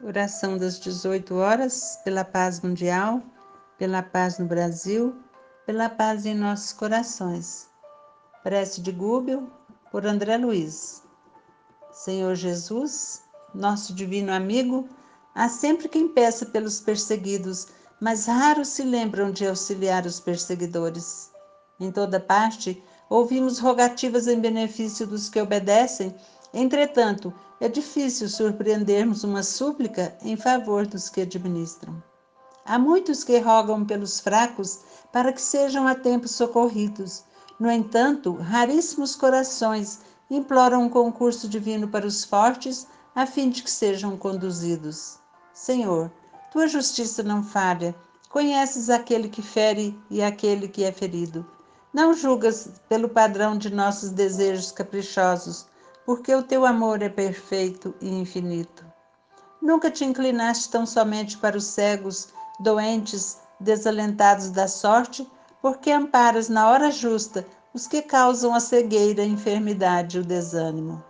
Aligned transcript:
Oração 0.00 0.56
das 0.56 0.78
18 0.78 1.34
horas, 1.34 1.98
pela 2.04 2.24
paz 2.24 2.60
mundial, 2.60 3.20
pela 3.76 4.00
paz 4.00 4.38
no 4.38 4.46
Brasil, 4.46 5.16
pela 5.66 5.88
paz 5.88 6.24
em 6.24 6.36
nossos 6.36 6.72
corações. 6.72 7.68
Prece 8.44 8.80
de 8.80 8.92
Gúbel, 8.92 9.50
por 9.90 10.06
André 10.06 10.36
Luiz. 10.36 11.02
Senhor 11.90 12.36
Jesus, 12.36 13.24
nosso 13.52 13.92
divino 13.92 14.32
amigo, 14.32 14.88
há 15.34 15.48
sempre 15.48 15.88
quem 15.88 16.06
peça 16.06 16.46
pelos 16.46 16.80
perseguidos, 16.80 17.66
mas 18.00 18.26
raros 18.26 18.68
se 18.68 18.84
lembram 18.84 19.32
de 19.32 19.48
auxiliar 19.48 20.06
os 20.06 20.20
perseguidores. 20.20 21.32
Em 21.80 21.90
toda 21.90 22.20
parte, 22.20 22.80
ouvimos 23.10 23.58
rogativas 23.58 24.28
em 24.28 24.38
benefício 24.38 25.08
dos 25.08 25.28
que 25.28 25.40
obedecem, 25.40 26.14
entretanto, 26.54 27.34
é 27.60 27.68
difícil 27.68 28.28
surpreendermos 28.28 29.24
uma 29.24 29.42
súplica 29.42 30.16
em 30.22 30.36
favor 30.36 30.86
dos 30.86 31.08
que 31.08 31.22
administram. 31.22 32.02
Há 32.64 32.78
muitos 32.78 33.24
que 33.24 33.38
rogam 33.38 33.84
pelos 33.84 34.20
fracos 34.20 34.80
para 35.12 35.32
que 35.32 35.40
sejam 35.40 35.86
a 35.86 35.94
tempo 35.94 36.28
socorridos. 36.28 37.24
No 37.58 37.70
entanto, 37.70 38.34
raríssimos 38.34 39.16
corações 39.16 40.00
imploram 40.30 40.82
um 40.82 40.88
concurso 40.88 41.48
divino 41.48 41.88
para 41.88 42.06
os 42.06 42.24
fortes, 42.24 42.86
a 43.14 43.26
fim 43.26 43.48
de 43.50 43.62
que 43.62 43.70
sejam 43.70 44.16
conduzidos. 44.16 45.18
Senhor, 45.52 46.12
tua 46.52 46.68
justiça 46.68 47.22
não 47.22 47.42
falha. 47.42 47.94
Conheces 48.28 48.90
aquele 48.90 49.28
que 49.28 49.42
fere 49.42 49.98
e 50.10 50.22
aquele 50.22 50.68
que 50.68 50.84
é 50.84 50.92
ferido. 50.92 51.44
Não 51.92 52.12
julgas 52.12 52.70
pelo 52.88 53.08
padrão 53.08 53.56
de 53.56 53.70
nossos 53.70 54.10
desejos 54.10 54.70
caprichosos, 54.70 55.66
porque 56.08 56.34
o 56.34 56.42
teu 56.42 56.64
amor 56.64 57.02
é 57.02 57.08
perfeito 57.10 57.94
e 58.00 58.08
infinito. 58.08 58.82
Nunca 59.60 59.90
te 59.90 60.06
inclinaste 60.06 60.70
tão 60.70 60.86
somente 60.86 61.36
para 61.36 61.54
os 61.54 61.66
cegos, 61.66 62.28
doentes, 62.60 63.36
desalentados 63.60 64.48
da 64.48 64.66
sorte, 64.66 65.30
porque 65.60 65.90
amparas 65.90 66.48
na 66.48 66.66
hora 66.70 66.90
justa 66.90 67.46
os 67.74 67.86
que 67.86 68.00
causam 68.00 68.54
a 68.54 68.58
cegueira, 68.58 69.22
a 69.22 69.26
enfermidade 69.26 70.16
e 70.16 70.20
o 70.20 70.24
desânimo. 70.24 71.04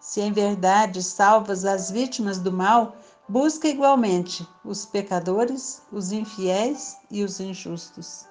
Se 0.00 0.22
em 0.22 0.32
verdade 0.32 1.02
salvas 1.02 1.66
as 1.66 1.90
vítimas 1.90 2.38
do 2.38 2.50
mal, 2.50 2.96
busca 3.28 3.68
igualmente 3.68 4.48
os 4.64 4.86
pecadores, 4.86 5.82
os 5.92 6.10
infiéis 6.10 6.96
e 7.10 7.22
os 7.22 7.38
injustos. 7.38 8.24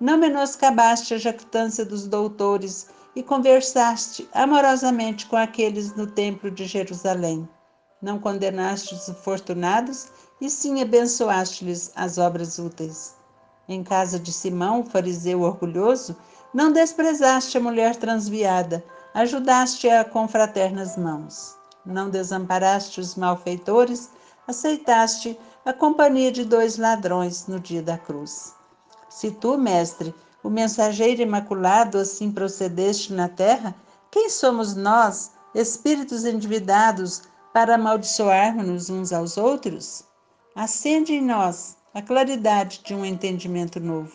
Não 0.00 0.18
menoscabaste 0.18 1.14
a 1.14 1.18
jactância 1.18 1.84
dos 1.84 2.08
doutores 2.08 2.88
e 3.14 3.22
conversaste 3.22 4.28
amorosamente 4.32 5.26
com 5.26 5.36
aqueles 5.36 5.94
no 5.94 6.06
templo 6.06 6.50
de 6.50 6.64
Jerusalém. 6.64 7.48
Não 8.00 8.18
condenaste 8.18 8.94
os 8.94 9.08
infortunados, 9.08 10.08
e 10.40 10.50
sim 10.50 10.82
abençoaste-lhes 10.82 11.92
as 11.94 12.18
obras 12.18 12.58
úteis. 12.58 13.14
Em 13.68 13.84
casa 13.84 14.18
de 14.18 14.32
Simão, 14.32 14.80
o 14.80 14.84
fariseu 14.84 15.42
orgulhoso, 15.42 16.16
não 16.52 16.72
desprezaste 16.72 17.56
a 17.56 17.60
mulher 17.60 17.94
transviada, 17.96 18.84
ajudaste-a 19.14 20.04
com 20.04 20.26
fraternas 20.26 20.96
mãos. 20.96 21.56
Não 21.86 22.10
desamparaste 22.10 23.00
os 23.00 23.14
malfeitores, 23.14 24.10
aceitaste 24.46 25.38
a 25.64 25.72
companhia 25.72 26.32
de 26.32 26.44
dois 26.44 26.76
ladrões 26.76 27.46
no 27.46 27.60
dia 27.60 27.82
da 27.82 27.96
cruz. 27.96 28.54
Se 29.08 29.30
tu, 29.30 29.56
mestre, 29.56 30.12
o 30.42 30.50
mensageiro 30.50 31.22
imaculado, 31.22 31.98
assim 31.98 32.30
procedeste 32.32 33.12
na 33.12 33.28
terra, 33.28 33.74
quem 34.10 34.28
somos 34.28 34.74
nós, 34.74 35.32
espíritos 35.54 36.24
endividados, 36.24 37.22
para 37.52 37.74
amaldiçoarmos 37.74 38.90
uns 38.90 39.12
aos 39.12 39.36
outros? 39.36 40.04
Acende 40.54 41.14
em 41.14 41.22
nós 41.22 41.76
a 41.94 42.02
claridade 42.02 42.82
de 42.84 42.94
um 42.94 43.04
entendimento 43.04 43.78
novo. 43.78 44.12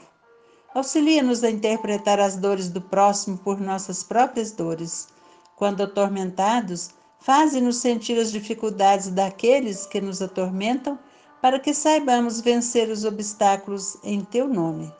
Auxilia-nos 0.73 1.43
a 1.43 1.49
interpretar 1.49 2.19
as 2.19 2.35
dores 2.35 2.69
do 2.69 2.81
próximo 2.81 3.37
por 3.37 3.59
nossas 3.59 4.03
próprias 4.03 4.51
dores. 4.51 5.07
Quando 5.55 5.81
atormentados, 5.81 6.91
faze-nos 7.19 7.77
sentir 7.77 8.19
as 8.19 8.31
dificuldades 8.31 9.09
daqueles 9.09 9.85
que 9.87 9.99
nos 9.99 10.21
atormentam, 10.21 10.99
para 11.41 11.59
que 11.59 11.73
saibamos 11.73 12.41
vencer 12.41 12.89
os 12.89 13.05
obstáculos 13.05 13.97
em 14.03 14.21
teu 14.21 14.47
nome. 14.47 14.91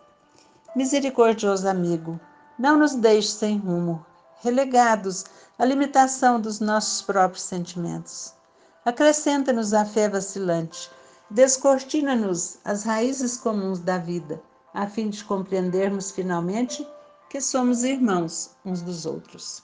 Misericordioso 0.76 1.68
amigo, 1.68 2.20
não 2.60 2.78
nos 2.78 2.94
deixe 2.94 3.30
sem 3.30 3.58
rumo, 3.58 4.06
relegados 4.42 5.26
à 5.58 5.66
limitação 5.66 6.40
dos 6.40 6.60
nossos 6.60 7.02
próprios 7.02 7.44
sentimentos. 7.44 8.34
Acrescenta-nos 8.86 9.74
a 9.74 9.86
fé 9.86 10.08
vacilante, 10.10 10.92
descortina-nos 11.32 12.60
as 12.64 12.84
raízes 12.84 13.38
comuns 13.38 13.80
da 13.80 13.98
vida, 13.98 14.42
a 14.74 14.88
fim 14.88 15.10
de 15.10 15.24
compreendermos 15.24 16.12
finalmente 16.12 16.88
que 17.30 17.42
somos 17.42 17.84
irmãos 17.84 18.52
uns 18.64 18.82
dos 18.82 19.06
outros. 19.06 19.64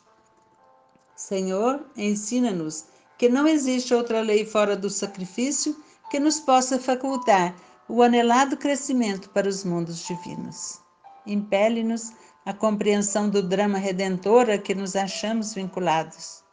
Senhor, 1.16 1.86
ensina-nos 1.96 2.86
que 3.18 3.30
não 3.30 3.46
existe 3.46 3.94
outra 3.94 4.22
lei 4.22 4.46
fora 4.46 4.76
do 4.76 4.90
sacrifício 4.90 5.76
que 6.10 6.20
nos 6.20 6.40
possa 6.40 6.80
facultar 6.80 7.54
o 7.88 8.02
anelado 8.02 8.58
crescimento 8.58 9.30
para 9.30 9.48
os 9.48 9.64
mundos 9.64 10.00
divinos 10.00 10.83
impele-nos 11.26 12.14
à 12.46 12.54
compreensão 12.54 13.30
do 13.30 13.42
drama 13.42 13.78
redentor 13.78 14.50
a 14.50 14.58
que 14.58 14.76
nos 14.76 14.96
achamos 14.96 15.54
vinculados. 15.54 16.44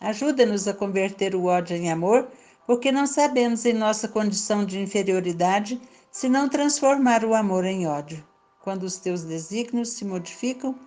Ajuda-nos 0.00 0.66
a 0.66 0.74
converter 0.74 1.34
o 1.34 1.44
ódio 1.44 1.76
em 1.76 1.90
amor, 1.90 2.28
porque 2.66 2.90
não 2.90 3.06
sabemos 3.06 3.64
em 3.64 3.72
nossa 3.72 4.08
condição 4.08 4.64
de 4.64 4.80
inferioridade 4.80 5.80
se 6.10 6.28
não 6.28 6.48
transformar 6.48 7.24
o 7.24 7.34
amor 7.34 7.64
em 7.64 7.86
ódio, 7.86 8.24
quando 8.62 8.84
os 8.84 8.96
teus 8.96 9.22
desígnios 9.22 9.90
se 9.90 10.04
modificam 10.04 10.78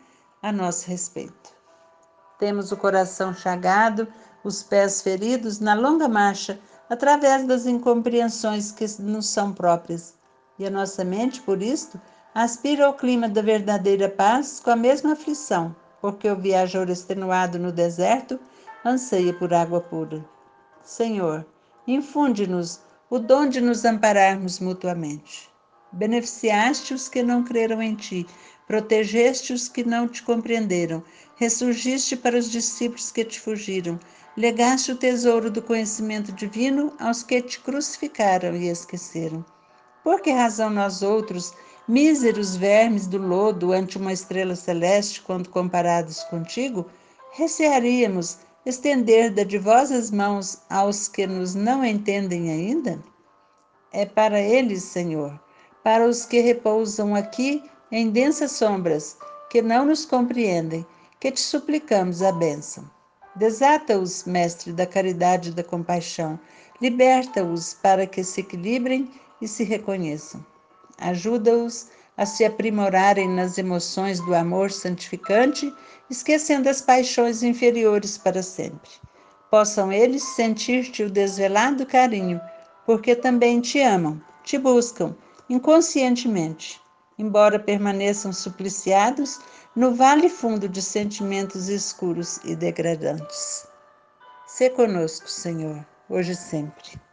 a 0.41 0.51
nosso 0.51 0.87
respeito. 0.87 1.55
Temos 2.39 2.71
o 2.71 2.77
coração 2.77 3.33
chagado, 3.33 4.07
os 4.43 4.63
pés 4.63 5.01
feridos 5.01 5.59
na 5.59 5.73
longa 5.73 6.07
marcha, 6.07 6.59
através 6.89 7.45
das 7.45 7.65
incompreensões 7.65 8.71
que 8.71 8.85
nos 9.01 9.27
são 9.27 9.51
próprias, 9.51 10.15
e 10.57 10.65
a 10.65 10.69
nossa 10.69 11.03
mente, 11.03 11.41
por 11.41 11.61
isto, 11.61 11.99
aspira 12.33 12.85
ao 12.85 12.93
clima 12.93 13.27
da 13.27 13.41
verdadeira 13.41 14.09
paz 14.09 14.59
com 14.59 14.69
a 14.69 14.75
mesma 14.75 15.13
aflição, 15.13 15.75
porque 16.01 16.29
o 16.29 16.35
viajor 16.35 16.89
extenuado 16.89 17.57
no 17.57 17.71
deserto 17.71 18.39
anseia 18.85 19.33
por 19.33 19.53
água 19.53 19.81
pura. 19.81 20.23
Senhor, 20.83 21.45
infunde-nos 21.87 22.79
o 23.09 23.19
dom 23.19 23.47
de 23.47 23.61
nos 23.61 23.85
ampararmos 23.85 24.59
mutuamente. 24.59 25.49
Beneficiaste 25.91 26.93
os 26.93 27.07
que 27.07 27.23
não 27.23 27.43
creram 27.43 27.81
em 27.81 27.95
ti, 27.95 28.27
protegeste 28.67 29.53
os 29.53 29.69
que 29.69 29.83
não 29.83 30.07
te 30.07 30.21
compreenderam, 30.21 31.01
ressurgiste 31.37 32.17
para 32.17 32.37
os 32.37 32.51
discípulos 32.51 33.11
que 33.11 33.23
te 33.23 33.39
fugiram, 33.39 33.97
legaste 34.35 34.91
o 34.91 34.97
tesouro 34.97 35.49
do 35.49 35.61
conhecimento 35.61 36.31
divino 36.33 36.93
aos 36.99 37.23
que 37.23 37.41
te 37.41 37.59
crucificaram 37.59 38.55
e 38.55 38.67
esqueceram. 38.67 39.43
Por 40.03 40.21
que 40.21 40.31
razão 40.31 40.69
nós 40.69 41.01
outros, 41.01 41.53
míseros 41.87 42.55
vermes 42.55 43.07
do 43.07 43.17
lodo 43.17 43.71
ante 43.71 43.97
uma 43.97 44.11
estrela 44.11 44.55
celeste, 44.55 45.21
quando 45.21 45.49
comparados 45.49 46.23
contigo, 46.23 46.85
recearíamos 47.31 48.39
estender 48.65 49.31
dadivosas 49.31 50.11
mãos 50.11 50.59
aos 50.69 51.07
que 51.07 51.25
nos 51.25 51.55
não 51.55 51.85
entendem 51.85 52.51
ainda? 52.51 52.99
É 53.93 54.05
para 54.05 54.41
eles, 54.41 54.83
Senhor, 54.83 55.39
para 55.83 56.05
os 56.05 56.25
que 56.25 56.41
repousam 56.41 57.15
aqui 57.15 57.63
em 57.89 58.09
densas 58.09 58.51
sombras, 58.51 59.17
que 59.49 59.61
não 59.61 59.85
nos 59.85 60.03
compreendem, 60.03 60.85
que 61.19 61.31
te 61.31 61.39
suplicamos 61.39 62.21
a 62.21 62.31
bênção. 62.33 62.83
Desata-os, 63.35 64.25
Mestre 64.25 64.73
da 64.73 64.85
caridade 64.85 65.49
e 65.49 65.53
da 65.53 65.63
compaixão, 65.63 66.37
liberta-os 66.81 67.73
para 67.75 68.05
que 68.05 68.23
se 68.23 68.41
equilibrem 68.41 69.09
e 69.41 69.47
se 69.47 69.63
reconheçam. 69.63 70.45
Ajuda-os 70.99 71.87
a 72.17 72.25
se 72.25 72.43
aprimorarem 72.43 73.29
nas 73.29 73.57
emoções 73.57 74.19
do 74.19 74.33
amor 74.33 74.71
santificante, 74.71 75.71
esquecendo 76.09 76.67
as 76.67 76.81
paixões 76.81 77.43
inferiores 77.43 78.17
para 78.17 78.41
sempre. 78.41 78.89
Possam 79.51 79.91
eles 79.91 80.23
sentir-te 80.23 81.03
o 81.03 81.09
desvelado 81.09 81.85
carinho, 81.85 82.41
porque 82.85 83.15
também 83.15 83.61
te 83.61 83.79
amam, 83.79 84.21
te 84.43 84.57
buscam, 84.57 85.15
inconscientemente, 85.49 86.81
embora 87.19 87.59
permaneçam 87.59 88.33
supliciados 88.33 89.39
no 89.75 89.93
vale 89.93 90.27
fundo 90.27 90.67
de 90.67 90.81
sentimentos 90.81 91.69
escuros 91.69 92.37
e 92.43 92.55
degradantes. 92.55 93.67
Se 94.47 94.69
conosco, 94.71 95.29
Senhor, 95.29 95.85
hoje 96.09 96.31
e 96.31 96.35
sempre. 96.35 97.06